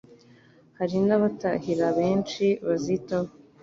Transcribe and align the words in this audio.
Hari 0.79 0.97
n'abatahira 1.07 1.87
benshi 1.99 2.45
bazitaho 2.65 3.29